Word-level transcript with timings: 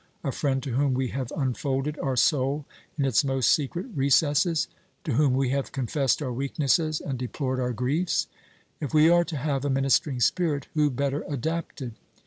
a 0.23 0.31
friend 0.31 0.63
to 0.63 0.71
whom 0.73 0.95
we 0.95 1.09
have 1.09 1.31
unfolded 1.37 1.95
our 1.99 2.15
soul 2.15 2.65
in 2.97 3.05
its 3.05 3.23
most 3.23 3.51
secret 3.53 3.85
recesses? 3.95 4.67
to 5.03 5.11
whom 5.13 5.35
we 5.35 5.49
have 5.49 5.71
confessed 5.71 6.23
our 6.23 6.33
weaknesses 6.33 6.99
and 7.01 7.19
deplored 7.19 7.59
our 7.59 7.71
griefs? 7.71 8.25
If 8.79 8.95
we 8.95 9.11
are 9.11 9.23
to 9.23 9.37
have 9.37 9.63
a 9.63 9.69
ministering 9.69 10.19
spirit, 10.19 10.67
who 10.73 10.89
better 10.89 11.23
adapted? 11.29 11.93